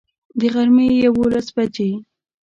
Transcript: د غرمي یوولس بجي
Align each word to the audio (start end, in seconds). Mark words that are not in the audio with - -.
د 0.39 0.41
غرمي 0.53 0.87
یوولس 1.05 1.47
بجي 1.55 1.91